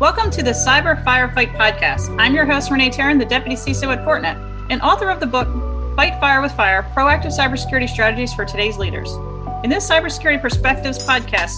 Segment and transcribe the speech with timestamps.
[0.00, 2.14] Welcome to the Cyber Firefight Podcast.
[2.20, 4.36] I'm your host, Renee Tarun, the Deputy CISO at Fortinet,
[4.70, 5.48] and author of the book
[5.96, 9.12] Fight Fire with Fire Proactive Cybersecurity Strategies for Today's Leaders.
[9.64, 11.56] In this Cybersecurity Perspectives podcast,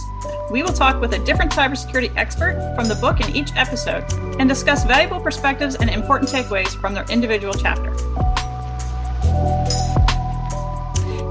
[0.50, 4.10] we will talk with a different cybersecurity expert from the book in each episode
[4.40, 7.90] and discuss valuable perspectives and important takeaways from their individual chapter.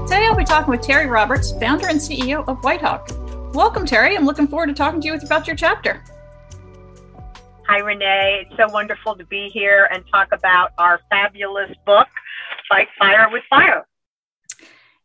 [0.06, 3.52] Today, I'll be talking with Terry Roberts, founder and CEO of Whitehawk.
[3.52, 4.16] Welcome, Terry.
[4.16, 6.04] I'm looking forward to talking to you about your chapter.
[7.70, 8.48] Hi, Renee.
[8.50, 12.08] It's so wonderful to be here and talk about our fabulous book,
[12.68, 13.86] Fight Fire with Fire.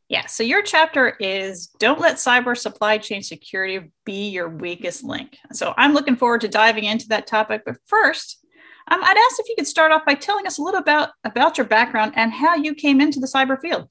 [0.10, 5.38] Yeah, so your chapter is Don't Let Cyber Supply Chain Security Be Your Weakest Link.
[5.54, 7.62] So I'm looking forward to diving into that topic.
[7.68, 8.44] But first,
[8.90, 11.60] um, I'd ask if you could start off by telling us a little about, about
[11.60, 13.88] your background and how you came into the cyber field.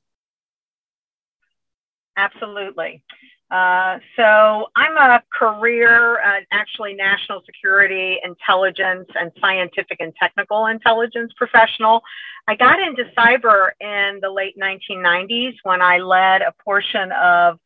[2.16, 3.04] Absolutely.
[3.50, 11.32] Uh, so I'm a career, uh, actually national security intelligence and scientific and technical intelligence
[11.36, 12.02] professional.
[12.48, 17.58] I got into cyber in the late 1990s when I led a portion of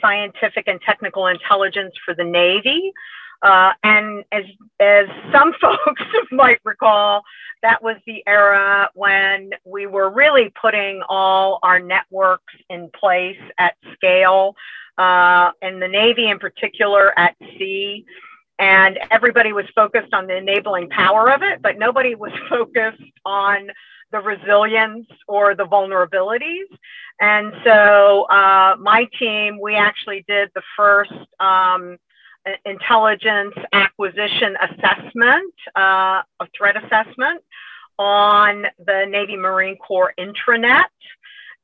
[0.00, 2.92] scientific and technical intelligence for the Navy.
[3.44, 4.44] Uh, and as,
[4.80, 7.22] as some folks might recall,
[7.62, 13.74] that was the era when we were really putting all our networks in place at
[13.92, 14.56] scale
[14.98, 18.04] uh, in the Navy in particular at sea.
[18.58, 23.70] And everybody was focused on the enabling power of it, but nobody was focused on
[24.12, 26.68] the resilience or the vulnerabilities.
[27.20, 31.98] And so uh, my team, we actually did the first um,
[32.64, 37.42] intelligence acquisition assessment, uh, a threat assessment
[37.98, 40.84] on the Navy Marine Corps intranet.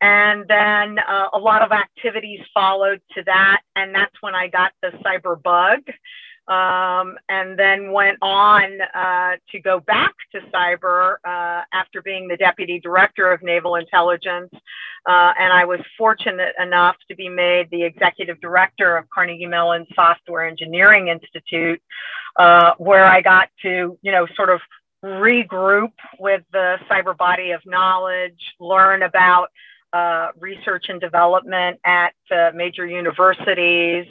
[0.01, 3.61] And then uh, a lot of activities followed to that.
[3.77, 5.81] And that's when I got the cyber bug.
[6.51, 12.37] Um, and then went on uh, to go back to cyber uh, after being the
[12.37, 14.51] deputy director of naval intelligence.
[15.07, 19.87] Uh, and I was fortunate enough to be made the executive director of Carnegie Mellon
[19.95, 21.81] Software Engineering Institute,
[22.37, 24.61] uh, where I got to, you know, sort of
[25.05, 29.51] regroup with the cyber body of knowledge, learn about
[29.93, 32.13] uh, research and development at
[32.55, 34.07] major universities,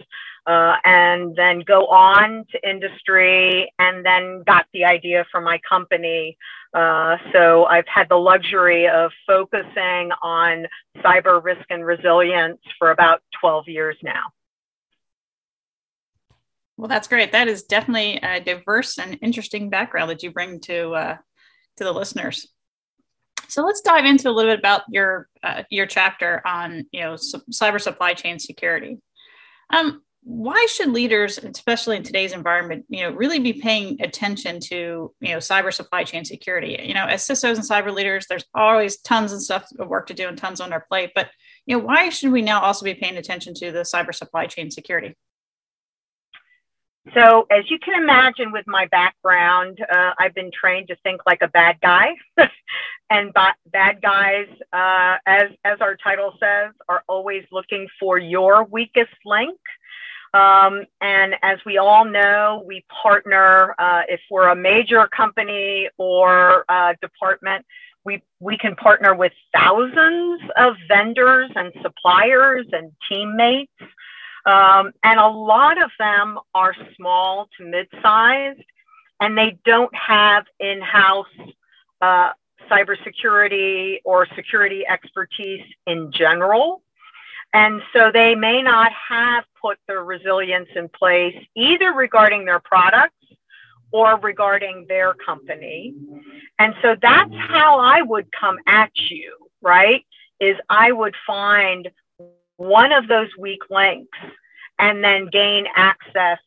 [0.49, 6.35] uh, and then go on to industry, and then got the idea for my company.
[6.73, 10.65] Uh, so I've had the luxury of focusing on
[11.03, 14.31] cyber risk and resilience for about 12 years now.
[16.77, 17.31] Well, that's great.
[17.31, 21.17] That is definitely a diverse and interesting background that you bring to uh,
[21.77, 22.47] to the listeners.
[23.49, 27.13] So let's dive into a little bit about your uh, your chapter on you know
[27.15, 28.99] cyber supply chain security.
[29.71, 35.11] Um, why should leaders, especially in today's environment, you know, really be paying attention to
[35.19, 36.79] you know cyber supply chain security?
[36.83, 40.13] You know, as CISOs and cyber leaders, there's always tons of stuff of work to
[40.13, 41.13] do and tons on our plate.
[41.15, 41.31] But
[41.65, 44.69] you know, why should we now also be paying attention to the cyber supply chain
[44.69, 45.17] security?
[47.15, 51.41] So, as you can imagine, with my background, uh, I've been trained to think like
[51.41, 52.09] a bad guy,
[53.09, 58.63] and ba- bad guys, uh, as as our title says, are always looking for your
[58.65, 59.57] weakest link.
[60.33, 66.65] Um, and as we all know, we partner uh, if we're a major company or
[67.01, 67.65] department.
[68.05, 73.73] We, we can partner with thousands of vendors and suppliers and teammates
[74.45, 78.61] um, and a lot of them are small to mid-sized,
[79.19, 81.27] and they don't have in-house
[82.01, 82.31] uh,
[82.71, 86.81] cybersecurity or security expertise in general.
[87.53, 93.15] And so they may not have put their resilience in place either regarding their products
[93.91, 95.95] or regarding their company.
[96.59, 100.05] And so that's how I would come at you, right?
[100.39, 101.89] Is I would find
[102.57, 104.17] one of those weak links
[104.77, 106.39] and then gain access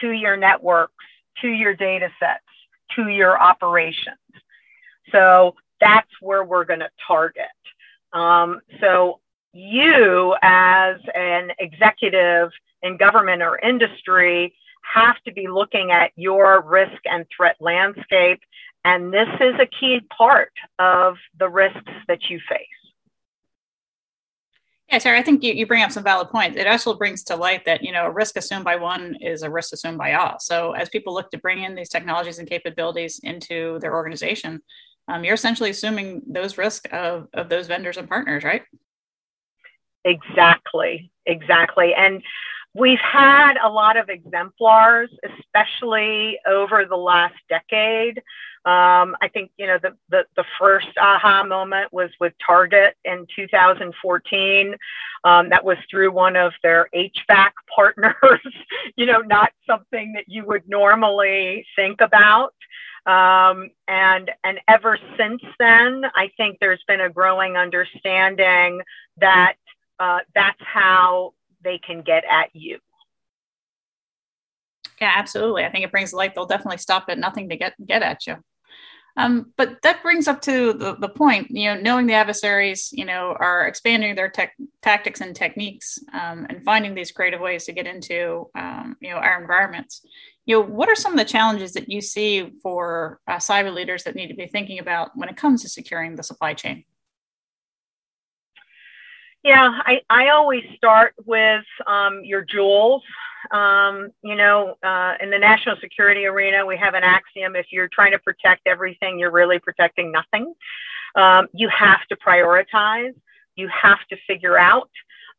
[0.00, 1.04] to your networks,
[1.40, 2.44] to your data sets,
[2.96, 4.16] to your operations.
[5.10, 7.46] So that's where we're going to target.
[8.12, 9.20] Um, so
[9.54, 12.50] you as an executive
[12.82, 14.54] in government or industry
[14.92, 18.40] have to be looking at your risk and threat landscape.
[18.84, 22.66] And this is a key part of the risks that you face.
[24.90, 26.58] Yeah, Sarah, I think you, you bring up some valid points.
[26.58, 29.50] It also brings to light that, you know, a risk assumed by one is a
[29.50, 30.38] risk assumed by all.
[30.38, 34.62] So as people look to bring in these technologies and capabilities into their organization,
[35.08, 38.62] um, you're essentially assuming those risks of, of those vendors and partners, right?
[40.04, 41.94] Exactly, exactly.
[41.94, 42.22] And
[42.74, 48.18] we've had a lot of exemplars, especially over the last decade.
[48.66, 53.26] Um, I think you know the, the, the first aha moment was with Target in
[53.36, 54.74] 2014.
[55.24, 58.40] Um, that was through one of their HVAC partners.
[58.96, 62.54] you know, not something that you would normally think about.
[63.06, 68.80] Um, and and ever since then, I think there's been a growing understanding
[69.18, 69.54] that
[69.98, 72.78] uh, that's how they can get at you.
[75.00, 75.64] Yeah, absolutely.
[75.64, 76.34] I think it brings light.
[76.34, 78.36] They'll definitely stop at nothing to get get at you.
[79.16, 83.04] Um, but that brings up to the, the point, you know, knowing the adversaries, you
[83.04, 87.72] know, are expanding their tech, tactics and techniques um, and finding these creative ways to
[87.72, 90.04] get into, um, you know, our environments.
[90.46, 94.02] You know, what are some of the challenges that you see for uh, cyber leaders
[94.02, 96.84] that need to be thinking about when it comes to securing the supply chain?
[99.44, 103.02] Yeah, I, I always start with um, your jewels.
[103.50, 107.88] Um, you know, uh, in the national security arena, we have an axiom if you're
[107.88, 110.54] trying to protect everything, you're really protecting nothing.
[111.14, 113.12] Um, you have to prioritize,
[113.54, 114.88] you have to figure out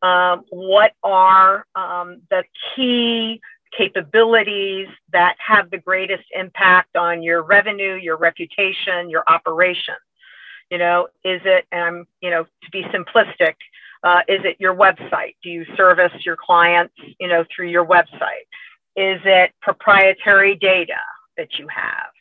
[0.03, 2.43] um, what are um, the
[2.75, 3.41] key
[3.75, 9.95] capabilities that have the greatest impact on your revenue, your reputation, your operation.
[10.69, 13.55] You know, is it, and I'm, you know, to be simplistic,
[14.05, 15.35] uh, is it your website?
[15.43, 18.45] Do you service your clients, you know, through your website?
[18.95, 21.01] Is it proprietary data
[21.37, 22.11] that you have?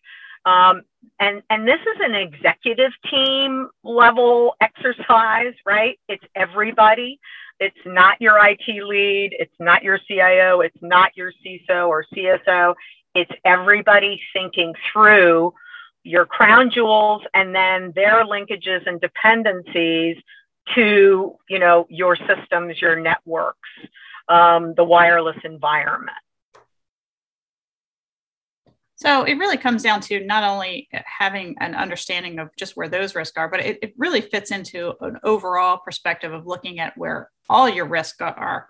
[0.46, 0.82] Um,
[1.20, 5.98] and and this is an executive team level exercise, right?
[6.08, 7.20] It's everybody.
[7.60, 9.36] It's not your IT lead.
[9.38, 10.60] It's not your CIO.
[10.60, 12.74] It's not your CISO or CSO.
[13.14, 15.52] It's everybody thinking through
[16.02, 20.16] your crown jewels and then their linkages and dependencies
[20.74, 23.68] to you know your systems your networks
[24.28, 26.16] um, the wireless environment.
[28.96, 33.14] So it really comes down to not only having an understanding of just where those
[33.14, 37.30] risks are but it, it really fits into an overall perspective of looking at where
[37.50, 38.66] all your risks are.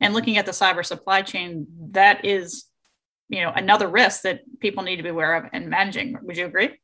[0.00, 2.64] And looking at the cyber supply chain that is
[3.28, 6.16] you know another risk that people need to be aware of and managing.
[6.22, 6.78] Would you agree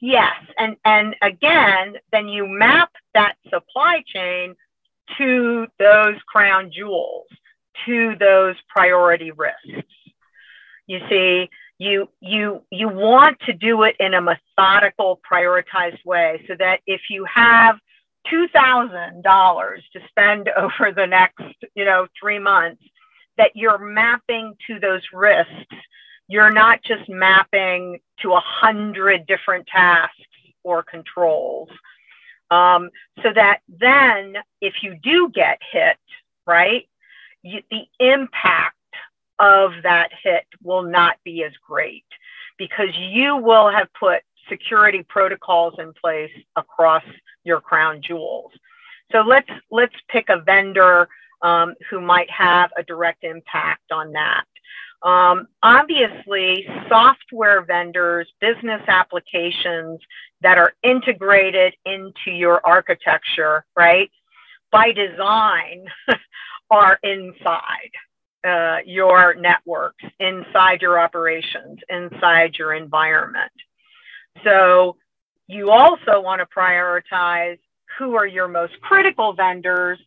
[0.00, 4.54] Yes, and and again, then you map that supply chain
[5.18, 7.26] to those crown jewels,
[7.86, 9.88] to those priority risks.
[10.86, 16.54] You see, you you you want to do it in a methodical, prioritized way, so
[16.58, 17.76] that if you have
[18.28, 21.44] two thousand dollars to spend over the next,
[21.74, 22.82] you know, three months,
[23.36, 25.74] that you're mapping to those risks
[26.30, 30.14] you're not just mapping to a hundred different tasks
[30.62, 31.68] or controls.
[32.52, 32.90] Um,
[33.20, 35.96] so that then if you do get hit,
[36.46, 36.86] right,
[37.42, 38.76] you, the impact
[39.40, 42.04] of that hit will not be as great
[42.58, 47.02] because you will have put security protocols in place across
[47.42, 48.52] your crown jewels.
[49.10, 51.08] So let's let's pick a vendor
[51.42, 54.44] um, who might have a direct impact on that.
[55.02, 60.00] Um, obviously, software vendors, business applications
[60.42, 64.10] that are integrated into your architecture, right,
[64.70, 65.86] by design,
[66.70, 67.90] are inside
[68.46, 73.52] uh, your networks, inside your operations, inside your environment.
[74.44, 74.96] So,
[75.46, 77.58] you also want to prioritize
[77.98, 79.98] who are your most critical vendors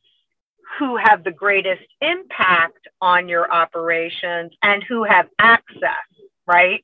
[0.77, 5.92] who have the greatest impact on your operations and who have access,
[6.48, 6.84] right,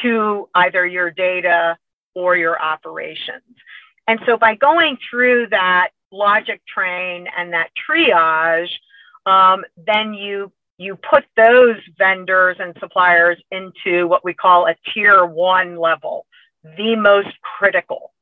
[0.00, 1.76] to either your data
[2.14, 3.42] or your operations.
[4.08, 8.70] And so by going through that logic train and that triage,
[9.26, 15.24] um, then you you put those vendors and suppliers into what we call a tier
[15.24, 16.26] one level,
[16.76, 18.12] the most critical.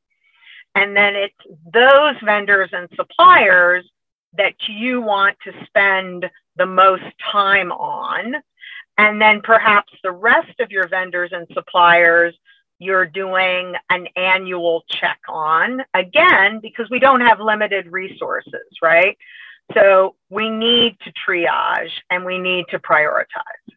[0.74, 1.34] And then it's
[1.72, 3.88] those vendors and suppliers
[4.36, 8.36] that you want to spend the most time on.
[8.98, 12.34] And then perhaps the rest of your vendors and suppliers
[12.78, 19.16] you're doing an annual check on again because we don't have limited resources, right?
[19.74, 23.74] So we need to triage and we need to prioritize.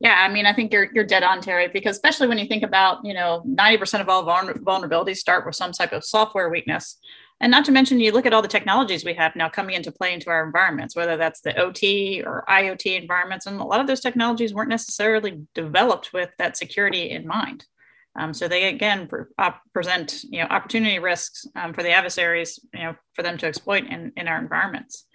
[0.00, 2.64] Yeah, I mean, I think you're you're dead on, Terry, because especially when you think
[2.64, 6.98] about, you know, 90% of all vulnerabilities start with some type of software weakness.
[7.42, 9.90] And not to mention, you look at all the technologies we have now coming into
[9.90, 13.46] play into our environments, whether that's the OT or IoT environments.
[13.46, 17.66] And a lot of those technologies weren't necessarily developed with that security in mind.
[18.14, 19.08] Um, so they again
[19.38, 23.46] uh, present you know opportunity risks um, for the adversaries you know for them to
[23.46, 25.06] exploit in, in our environments.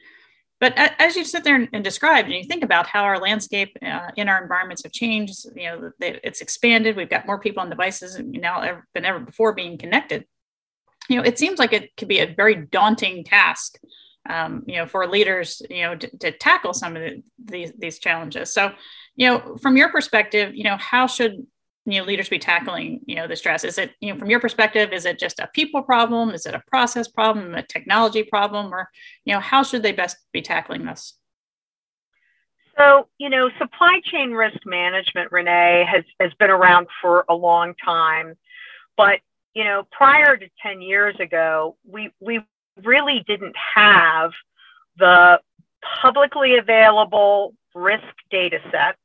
[0.59, 4.09] but as you sit there and describe and you think about how our landscape uh,
[4.15, 8.19] in our environments have changed you know it's expanded we've got more people on devices
[8.19, 10.25] now than ever before being connected
[11.09, 13.79] you know it seems like it could be a very daunting task
[14.29, 17.99] um, you know for leaders you know to, to tackle some of the, these these
[17.99, 18.71] challenges so
[19.15, 21.45] you know from your perspective you know how should
[21.85, 24.39] you know leaders be tackling you know the stress is it you know from your
[24.39, 28.73] perspective is it just a people problem is it a process problem a technology problem
[28.73, 28.89] or
[29.23, 31.13] you know how should they best be tackling this
[32.77, 37.73] so you know supply chain risk management renee has has been around for a long
[37.83, 38.35] time
[38.97, 39.19] but
[39.57, 42.39] you know prior to 10 years ago we we
[42.83, 44.31] really didn't have
[44.99, 45.39] the
[46.01, 48.99] publicly available risk data sets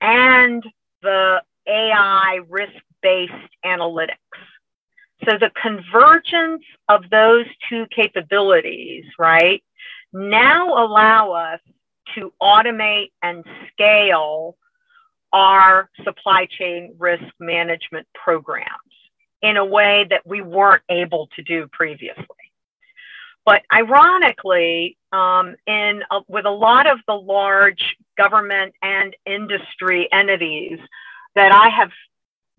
[0.00, 0.64] and
[1.02, 3.32] the AI risk based
[3.64, 4.16] analytics.
[5.28, 9.62] So the convergence of those two capabilities, right,
[10.14, 11.60] now allow us
[12.14, 14.56] to automate and scale
[15.34, 18.66] our supply chain risk management programs
[19.42, 22.24] in a way that we weren't able to do previously.
[23.44, 30.78] But ironically, um, in a, with a lot of the large government and industry entities
[31.34, 31.90] that I have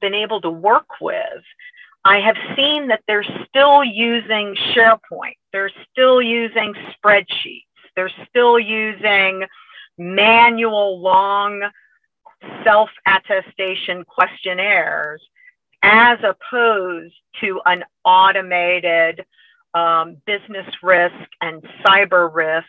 [0.02, 1.44] been able to work with,
[2.04, 5.38] I have seen that they're still using SharePoint.
[5.54, 7.66] They're still using spreadsheets.
[7.96, 9.44] They're still using
[9.98, 11.62] manual, long
[12.64, 15.22] self attestation questionnaires
[15.84, 19.26] as opposed to an automated
[19.74, 22.68] um, business risk and cyber risk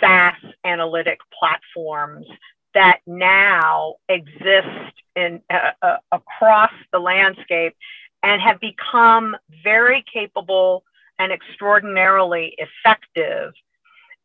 [0.00, 2.26] SaaS analytic platforms
[2.74, 7.74] that now exist in, uh, uh, across the landscape
[8.22, 10.84] and have become very capable
[11.18, 13.52] and extraordinarily effective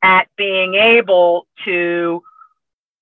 [0.02, 2.22] at being able to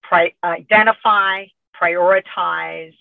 [0.02, 1.46] pri- identify,
[1.80, 2.94] prioritize,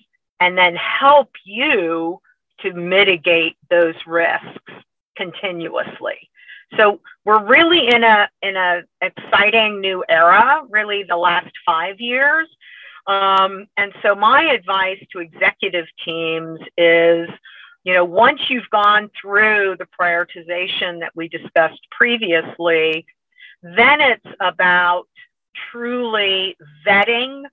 [0.43, 2.21] and then help you
[2.61, 4.73] to mitigate those risks
[5.17, 6.19] continuously.
[6.77, 12.49] So we're really in a in a exciting new era, really the last five years.
[13.07, 17.29] Um, and so my advice to executive teams is,
[17.85, 23.07] you know, once you've gone through the prioritization that we discussed previously,
[23.63, 25.05] then it's about
[25.71, 26.57] truly
[26.87, 27.45] vetting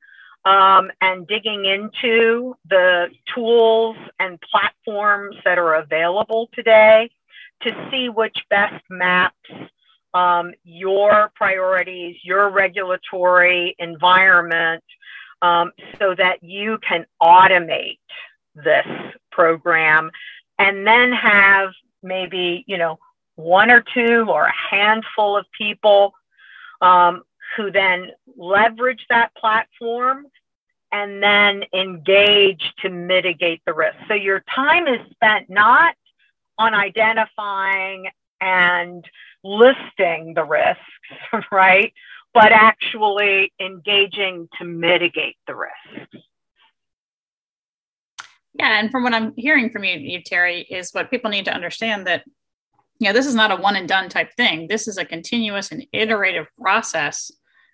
[0.46, 7.10] um, and digging into the tools and platforms that are available today
[7.62, 9.36] to see which best maps
[10.14, 14.84] um, your priorities, your regulatory environment,
[15.42, 18.00] um, so that you can automate
[18.56, 18.88] this
[19.32, 20.10] program
[20.58, 21.70] and then have
[22.02, 23.00] maybe, you know,
[23.36, 26.14] one or two or a handful of people
[26.82, 27.24] um,
[27.56, 30.28] who then leverage that platform
[30.92, 33.98] and then engage to mitigate the risk.
[34.08, 35.96] So your time is spent not
[36.58, 38.10] on identifying
[38.42, 39.06] and
[39.44, 40.82] listing the risks,
[41.52, 41.94] right?
[42.34, 46.26] But actually engaging to mitigate the risks.
[48.54, 51.54] Yeah, and from what I'm hearing from you, you Terry, is what people need to
[51.54, 52.24] understand that
[53.00, 54.68] you know this is not a one and done type thing.
[54.68, 57.32] This is a continuous and iterative process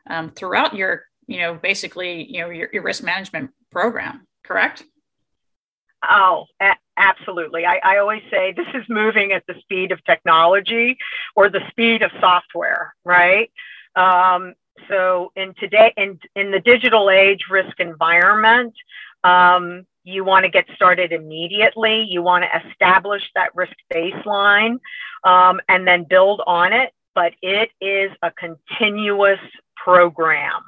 [0.09, 4.27] um, throughout your you know basically you know your, your risk management program.
[4.43, 4.83] Correct?
[6.07, 7.65] Oh, a- absolutely.
[7.65, 10.97] I, I always say this is moving at the speed of technology
[11.35, 13.51] or the speed of software, right?
[13.95, 14.53] Um,
[14.89, 18.73] so in today, in, in the digital age risk environment,
[19.23, 22.05] um, you want to get started immediately.
[22.07, 24.79] You want to establish that risk baseline
[25.23, 26.91] um, and then build on it.
[27.15, 29.39] But it is a continuous
[29.85, 30.63] program.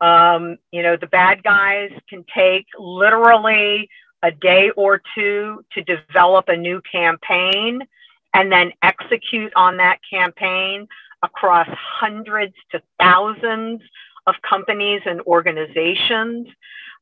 [0.00, 3.88] Um, you know, the bad guys can take literally
[4.22, 7.80] a day or two to develop a new campaign
[8.34, 10.86] and then execute on that campaign
[11.22, 13.80] across hundreds to thousands
[14.26, 16.46] of companies and organizations.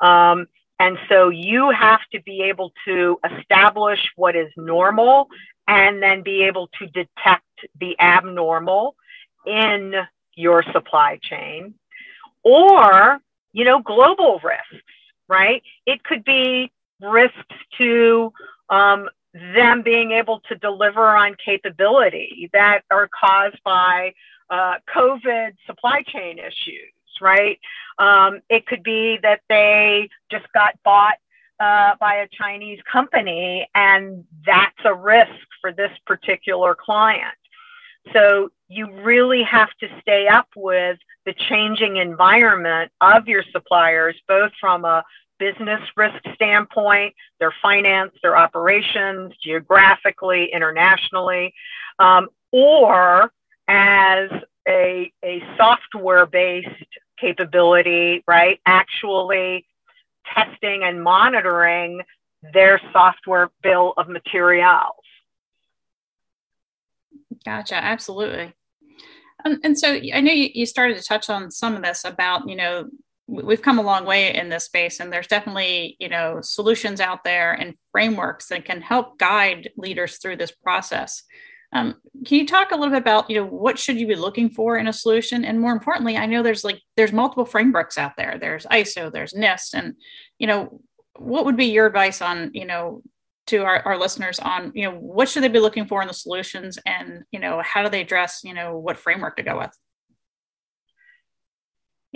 [0.00, 0.46] Um,
[0.78, 5.28] and so you have to be able to establish what is normal
[5.66, 7.44] and then be able to detect
[7.80, 8.94] the abnormal
[9.46, 9.94] in
[10.36, 11.74] your supply chain
[12.44, 13.18] or,
[13.52, 14.86] you know, global risks,
[15.28, 15.62] right?
[15.86, 18.32] It could be risks to
[18.70, 24.14] um, them being able to deliver on capability that are caused by
[24.50, 27.58] uh, COVID supply chain issues, right?
[27.98, 31.16] Um, it could be that they just got bought
[31.58, 37.34] uh, by a Chinese company and that's a risk for this particular client.
[38.12, 44.52] So you really have to stay up with the changing environment of your suppliers, both
[44.60, 45.04] from a
[45.38, 51.52] business risk standpoint, their finance, their operations, geographically, internationally,
[51.98, 53.30] um, or
[53.68, 54.30] as
[54.68, 56.68] a, a software based
[57.18, 58.60] capability, right?
[58.66, 59.66] Actually
[60.34, 62.00] testing and monitoring
[62.52, 65.05] their software bill of materials.
[67.44, 68.54] Gotcha, absolutely.
[69.44, 72.48] Um, and so I know you, you started to touch on some of this about,
[72.48, 72.88] you know,
[73.28, 77.24] we've come a long way in this space and there's definitely you know solutions out
[77.24, 81.24] there and frameworks that can help guide leaders through this process.
[81.72, 84.48] Um, can you talk a little bit about you know what should you be looking
[84.50, 85.44] for in a solution?
[85.44, 88.38] And more importantly i know there's like there's multiple frameworks out there.
[88.40, 89.94] There's iso there's nist and
[90.38, 90.80] you know
[91.18, 93.02] what would be your advice on you know
[93.46, 96.14] to our, our listeners on you know what should they be looking for in the
[96.14, 99.70] solutions and you know how do they address you know what framework to go with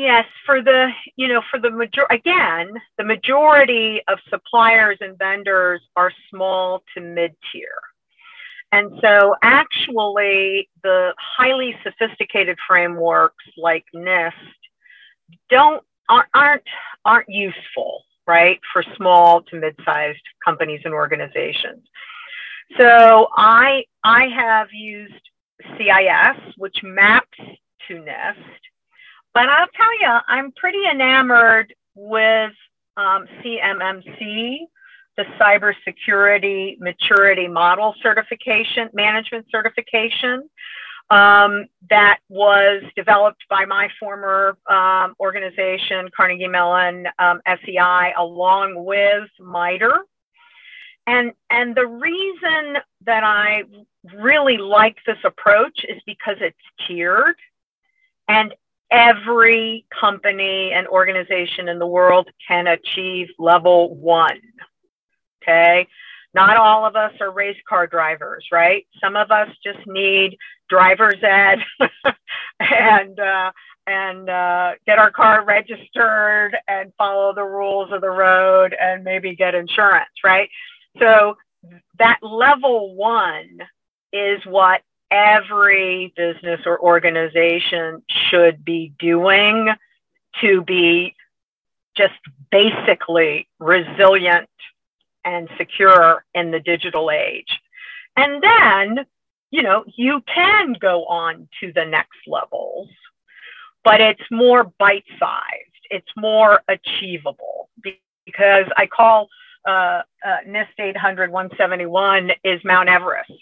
[0.01, 5.83] Yes, for the, you know, for the major again, the majority of suppliers and vendors
[5.95, 7.69] are small to mid tier.
[8.73, 14.33] And so actually the highly sophisticated frameworks like NIST
[15.51, 16.63] don't aren't
[17.05, 21.87] aren't useful, right, for small to mid-sized companies and organizations.
[22.79, 25.29] So I I have used
[25.77, 27.39] CIS, which maps
[27.89, 28.61] to NIST
[29.33, 32.53] but I'll tell you, I'm pretty enamored with
[32.97, 34.59] um, CMMC,
[35.17, 40.49] the Cybersecurity Maturity Model Certification, Management Certification.
[41.11, 49.29] Um, that was developed by my former um, organization, Carnegie Mellon um, SEI, along with
[49.41, 50.07] MITRE.
[51.09, 52.77] And, and the reason
[53.07, 53.65] that I
[54.15, 57.35] really like this approach is because it's tiered
[58.29, 58.55] and
[58.91, 64.41] every company and organization in the world can achieve level one.
[65.43, 65.87] Okay.
[66.33, 68.87] Not all of us are race car drivers, right?
[69.03, 70.39] Some of us just need
[70.71, 71.59] driver's ed
[72.61, 73.53] and, uh,
[73.87, 79.35] and uh, get our car registered and follow the rules of the road and maybe
[79.35, 80.49] get insurance, right?
[80.99, 81.37] So
[81.99, 83.59] that level one
[84.13, 89.69] is what every business or organization should be doing
[90.41, 91.15] to be
[91.97, 92.15] just
[92.51, 94.49] basically resilient
[95.25, 97.61] and secure in the digital age.
[98.17, 99.07] And then,
[99.51, 102.89] you know, you can go on to the next levels,
[103.85, 107.69] but it's more bite sized, it's more achievable
[108.25, 109.29] because I call
[109.67, 113.33] uh, uh, NIST 800 171 is Mount Everest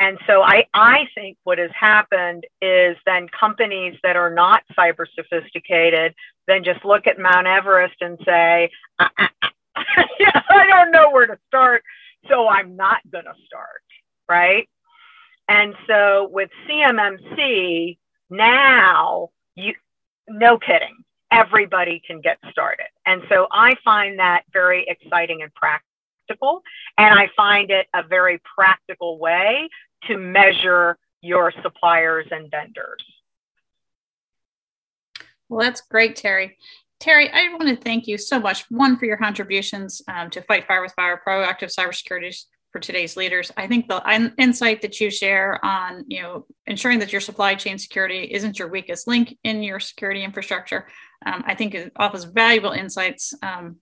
[0.00, 5.04] and so I, I think what has happened is then companies that are not cyber
[5.14, 6.14] sophisticated
[6.48, 9.28] then just look at Mount Everest and say, I, I,
[9.76, 11.84] I don't know where to start,
[12.28, 13.82] so I'm not going to start,
[14.28, 14.68] right?
[15.50, 17.98] And so with CMMC,
[18.30, 19.74] now you,
[20.28, 20.96] no kidding,
[21.32, 22.86] everybody can get started.
[23.04, 26.62] And so I find that very exciting and practical.
[26.96, 29.68] And I find it a very practical way
[30.06, 33.04] to measure your suppliers and vendors.
[35.48, 36.58] Well, that's great, Terry.
[37.00, 40.68] Terry, I want to thank you so much, one, for your contributions um, to Fight
[40.68, 43.50] Fire with Fire, proactive cybersecurity for today's leaders.
[43.56, 47.78] I think the insight that you share on, you know, ensuring that your supply chain
[47.78, 50.86] security isn't your weakest link in your security infrastructure,
[51.26, 53.76] um, I think it offers valuable insights um,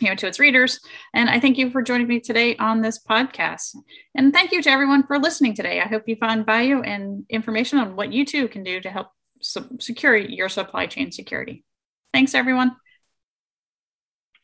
[0.00, 0.80] you know to its readers.
[1.12, 3.76] And i thank you for joining me today on this podcast.
[4.14, 5.80] And thank you to everyone for listening today.
[5.80, 9.08] I hope you found value and information on what you too can do to help
[9.40, 11.64] secure your supply chain security.
[12.12, 12.76] Thanks everyone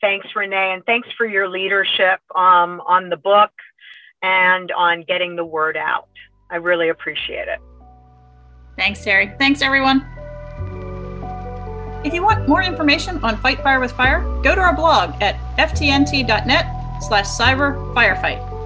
[0.01, 3.51] thanks renee and thanks for your leadership um, on the book
[4.21, 6.09] and on getting the word out.
[6.49, 7.59] I really appreciate it.
[8.77, 9.33] Thanks terry.
[9.39, 10.05] Thanks everyone.
[12.03, 15.35] If you want more information on Fight Fire with Fire, go to our blog at
[15.57, 18.56] ftnt.net slash cyber firefight.